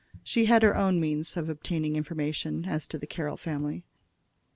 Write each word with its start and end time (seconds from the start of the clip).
She 0.23 0.45
had 0.45 0.63
her 0.63 0.75
own 0.75 0.99
means 0.99 1.37
of 1.37 1.47
obtaining 1.47 1.95
information 1.95 2.65
as 2.65 2.87
to 2.87 2.97
the 2.97 3.05
Carroll 3.05 3.37
family. 3.37 3.83